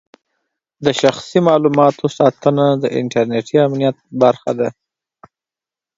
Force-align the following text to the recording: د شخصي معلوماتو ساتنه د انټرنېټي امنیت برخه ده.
د 0.85 0.87
شخصي 1.01 1.39
معلوماتو 1.47 2.05
ساتنه 2.17 2.65
د 2.81 2.83
انټرنېټي 2.99 3.57
امنیت 3.67 3.97
برخه 4.21 4.51
ده. 4.59 4.69